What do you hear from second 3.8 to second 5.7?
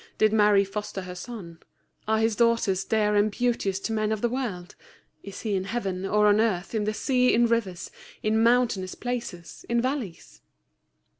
to men of the world? Is He in